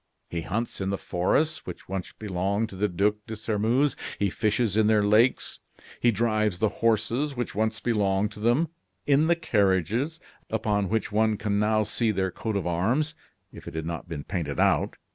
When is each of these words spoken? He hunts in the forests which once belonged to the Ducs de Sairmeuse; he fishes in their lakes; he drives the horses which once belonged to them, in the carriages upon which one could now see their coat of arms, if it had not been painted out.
He 0.31 0.41
hunts 0.41 0.81
in 0.81 0.89
the 0.89 0.97
forests 0.97 1.67
which 1.67 1.87
once 1.87 2.11
belonged 2.13 2.69
to 2.69 2.75
the 2.75 2.89
Ducs 2.89 3.19
de 3.27 3.35
Sairmeuse; 3.35 3.95
he 4.17 4.31
fishes 4.31 4.75
in 4.75 4.87
their 4.87 5.03
lakes; 5.03 5.59
he 5.99 6.09
drives 6.09 6.57
the 6.57 6.69
horses 6.81 7.35
which 7.35 7.53
once 7.53 7.79
belonged 7.79 8.31
to 8.31 8.39
them, 8.39 8.69
in 9.05 9.27
the 9.27 9.35
carriages 9.35 10.19
upon 10.49 10.89
which 10.89 11.11
one 11.11 11.37
could 11.37 11.51
now 11.51 11.83
see 11.83 12.09
their 12.09 12.31
coat 12.31 12.55
of 12.55 12.65
arms, 12.65 13.13
if 13.51 13.67
it 13.67 13.75
had 13.75 13.85
not 13.85 14.09
been 14.09 14.23
painted 14.23 14.59
out. 14.59 14.97